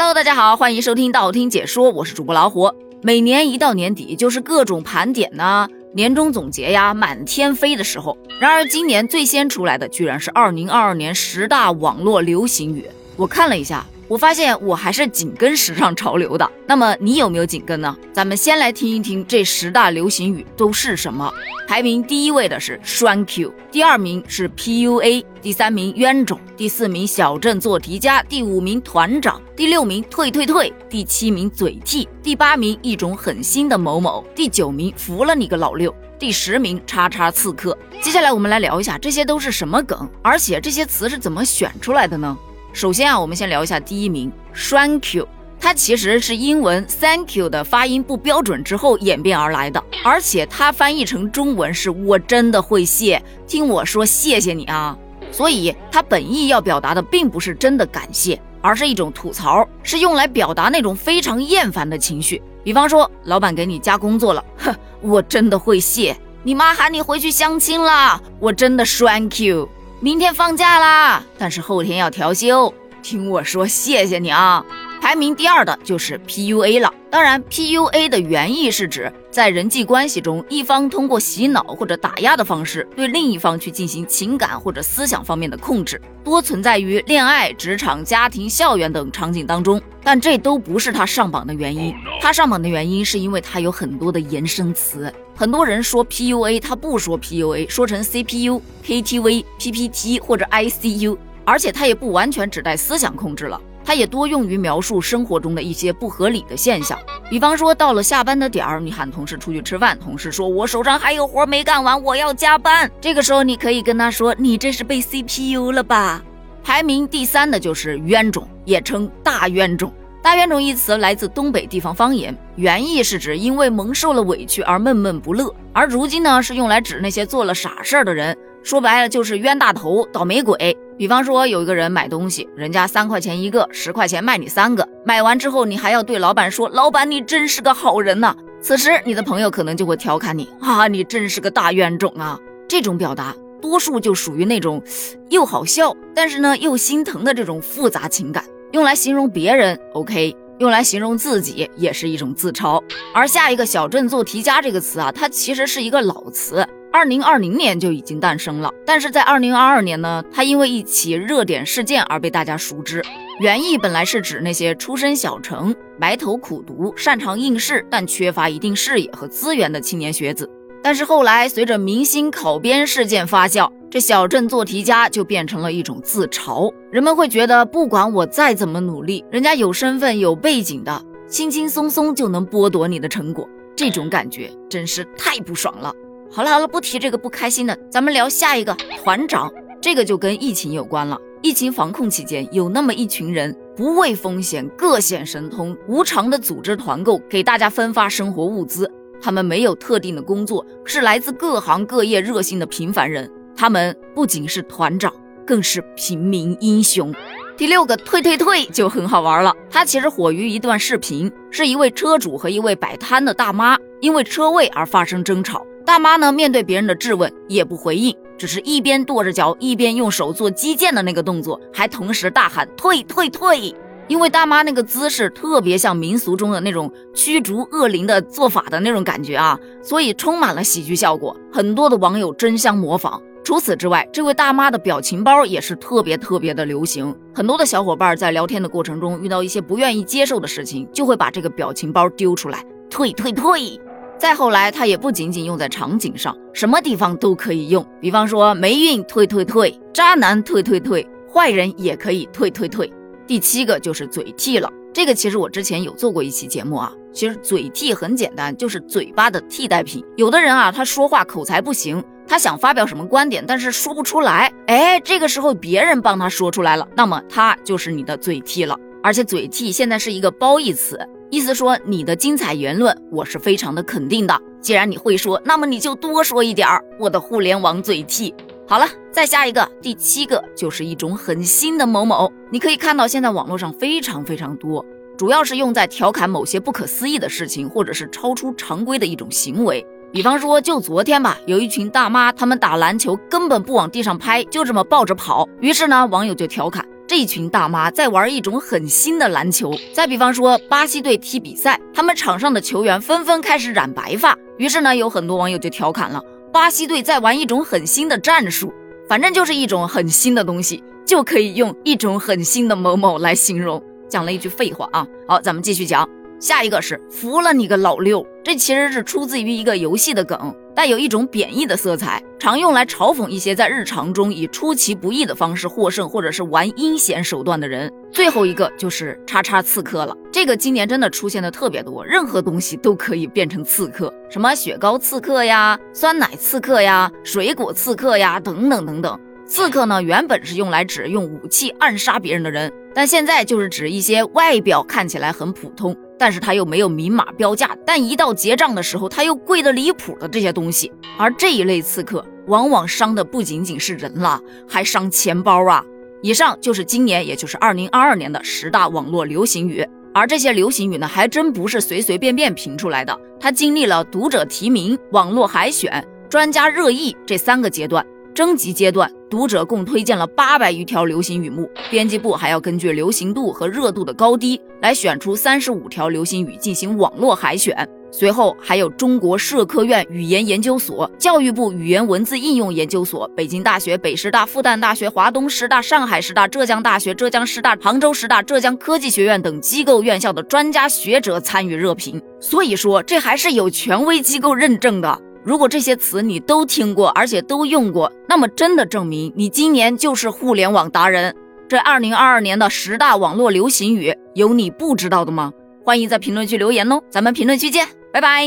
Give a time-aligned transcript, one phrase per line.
[0.00, 2.72] Hello，大家好，欢迎收听道听解说，我是主播老虎。
[3.02, 8.16] 每年一到年底，就是各种盘点呐、年终总结呀，满天飞的时候。
[8.38, 12.88] 然而今年最先出来的，居然是2022年十大网络流行语。
[13.16, 16.50] 我看了一下，我发现我还是紧跟时尚潮流的。
[16.66, 17.94] 那么你有没有紧跟呢？
[18.12, 21.32] 咱们先来听一听这十大流行语都是什么。
[21.68, 37.76] 排名第一位的是栓 Q，第二名是 PUA，第三名冤种，第四名小镇做题家，第五名团长，第六名退退退，第七名嘴替，第八名一种狠心的某某，第九名服了你个老六，第十名叉叉刺客。
[38.00, 42.34] 接下来我们来聊一下这些都是什么梗，而且这些词是怎么选出来的呢？
[42.72, 45.26] 首先啊，我们先聊一下第一名栓 Q。
[45.60, 54.96] 它其实是英文 “thank you” 的发音不标准之后演变而来的，而且它翻译成中文是我真的会谢，听我说谢谢你啊。
[55.32, 62.40] 所以它本意要表达的并不是真的感谢，而是一种吐槽，是用来表达那种非常厌烦的情绪。
[62.62, 64.72] 比方说，老板给你加工作了，哼，
[65.02, 69.66] 我真的会谢；你妈喊你回去相亲了，我真的 thank you；
[70.00, 74.64] 明天放假啦，但是后天要调休，听我说谢谢你啊。
[75.00, 76.92] 排名第二的就是 PUA 了。
[77.10, 89.80] 当然，PUA 的原意是指在人际关系中，一方通过洗脑或者打压的方式，对另一方去进行情感或者思想方面的控制，多存在于恋爱、职场、家庭、校园等场景当中。
[90.04, 91.94] 但这都不是它上榜的原因。
[92.20, 95.12] 它上榜的原因是因为它有很多的延伸词。
[95.34, 103.60] 很多人说 PUA，他不说 PUA，说成 CPU、KTV、PPT 或者 ICU，而且它也不完全指代思想控制了。
[103.88, 106.98] 它也多用于描述生活中的一些不合理的现象，
[107.30, 112.90] 比方说到了下班的点儿，你喊同事出去吃饭，同事说我手上还有活没干完，我要加班。
[113.00, 116.22] 这个时候你可以跟他说，你这是被 CPU 了吧？
[116.62, 119.90] 排名第三的就是冤种，也称大冤种。
[120.20, 130.76] 大冤种一词来自东北地方方言，原意是指因为蒙受了委屈而闷闷不乐，而如今呢是用来指那些做了傻事儿的人，说白了就是冤大头、倒霉鬼。
[130.98, 142.36] 比方说，有一个人买东西，人家三块钱一个，十块钱卖你三个，买完之后你还要对老板说：“老板，你真是个好人呐。”此时你的朋友可能就会调侃你：“啊，你真是个大冤种啊！”
[142.68, 143.32] 这种表达
[143.62, 144.82] 多数就属于那种
[145.30, 152.82] 又好笑，但是呢又心疼的这种复杂情感，用来形容别人 OK，用来形容自己也是一种自嘲。
[153.14, 156.66] 而下一个“小镇做题家”这个词啊，它其实是一个老词。
[156.90, 163.02] 二零二零年就已经诞生了，但是在二零二二年呢，它因为一起热点事件而被大家熟知。
[163.40, 170.48] 原意本来是指那些出身小城、埋头苦读、擅长应试，但缺乏一定视野和资源的青年学子。
[170.82, 176.72] 但是后来随着明星考编事件发酵，这小镇做题家就变成了一种自嘲。
[176.90, 185.92] 人们会觉得，不管我再怎么努力，人家有身份、有背景的，轻轻松松就能剥夺你的成果，这种感觉真是太不爽了。
[186.30, 189.50] 好了好了，不提这个不开心的，咱们聊下一个团长。
[189.80, 191.18] 这个就跟疫情有关了。
[191.40, 198.90] 疫情防控期间，有那么一群人不畏风险，各显神通，无偿的组织团购，给大家分发生活物资。
[199.20, 203.30] 他们没有特定的工作，是来自各行各业热心的平凡人。
[203.56, 205.12] 他们不仅是团长，
[205.46, 207.12] 更是平民英雄。
[207.56, 215.64] 第六个退退退就很好玩了，它其实火于一段视频，是一位车主和一位摆摊的大妈因为车位而发生争吵。
[215.88, 223.74] 大妈呢，面对别人的质问也不回应，只是一边跺着脚，一边用手做击剑的那个动作，还同时大喊退退退。
[224.06, 233.18] 因为大妈那个姿势特别像民俗中的那种驱逐恶灵的做法的那种感觉啊，所以充满了喜剧效果，很多的网友争相模仿。
[233.42, 243.80] 除此之外，这位大妈的表情包也是特别特别的流行，很多的小伙伴在聊天的过程中遇到一些不愿意接受的事情，就会把这个表情包丢出来，退退退。
[244.18, 247.86] 再后来，它也不仅仅用在场景上，什么地方都可以用。
[248.00, 252.92] 比方说霉运退退退，渣男退退退，坏人也可以退退退。
[253.26, 256.92] 第七个就是嘴替了，这个其实我之前有做过一期节目啊。
[257.12, 260.04] 其实嘴替很简单，就是嘴巴的替代品。
[260.16, 264.52] 有的人啊，他说话口才不行，他想发表什么观点，但是说不出来。
[264.66, 268.78] 哎，这个时候别人帮他说出来了，那么他就是你的嘴替了。
[269.02, 270.98] 而且嘴替现在是一个褒义词。
[271.30, 274.40] 意思说你的精彩言论，我是非常的肯定的。
[274.60, 276.82] 既然你会说，那么你就多说一点儿。
[276.98, 278.34] 我的互联网嘴替。
[278.66, 282.30] 好了，再下一个，第七个就是一种很新的某某。
[282.50, 284.84] 你可以看到现在网络上非常非常多，
[285.16, 289.86] 主要是用在调侃某些不可思议的事情，或者是超出常规的一种行为。
[290.10, 295.46] 比方说，就昨天吧，有一群大妈，她们打篮球根本不往地上拍，就这么抱着跑。
[295.60, 296.86] 于是呢，网友就调侃。
[297.08, 299.74] 这群大妈在玩一种很新的篮球。
[299.94, 306.22] 再比方说，巴西队踢比赛，他们场上的球员纷纷开始染白发，于是呢，有很多网友就调侃了：
[306.52, 308.70] 巴西队在玩一种很新的战术，
[309.08, 313.82] 反正就是一种很新的东西，就可以用一种很新的某某来形容。
[314.06, 315.06] 讲了一句废话啊！
[315.26, 316.06] 好，咱们继续讲。
[316.40, 327.92] 下一个是服了你个老六，这其实是出自于一个游戏的梗，带有一种贬义的色彩，常用来嘲讽一些在日常中以出其不意的方式获胜，或者是玩阴险手段的人。
[328.12, 339.18] 最后一个就是叉叉刺客了，这个今年真的出现的特别多，任何东西都可以变成刺客，什么雪糕刺客呀、酸奶刺客呀、水果刺客呀，等等等等。
[339.44, 345.96] 刺客呢，原本是用来指用武器暗杀别人的人，但现在就是指一些外表看起来很普通。
[346.18, 350.90] 但是他又没有明码标价，但一到结账的时候，他又贵得离谱的这些东西。
[351.16, 355.84] 而这一类刺客，往往伤的不仅仅是人了，还伤钱包啊！
[356.22, 359.86] 以上就是今年，也就是二零二二年的十大网络流行语。
[360.12, 368.04] 而这些流行语呢，还真不是随随便便评出来的，它经历了读者提名、网络海选、专家热议这三个阶段。
[368.34, 377.88] 征集阶段，读者共推荐了八百余条流行语目，编辑部还要根据流行度和热度的高低来选出三十五条流行语进行网络海选。
[378.10, 392.18] 随后还有中国社科院语言研究所、教育部语言文字应用研究所、北京大学、北师大、复旦大学、华东师大、上海师大、浙江大学、浙江师大、杭州师大、浙江科技学院等机构院校的专家学者参与热评。
[392.40, 395.20] 所以说，这还是有权威机构认证的。
[395.48, 401.34] 如果这些词你都听过，而且都用过，那么真的证明你今年就是互联网达人。
[401.66, 405.50] 这二零二二年的十大网络流行语有你不知道的吗？
[405.82, 408.44] 欢迎在评论区留言哦，咱们评论区见，拜拜。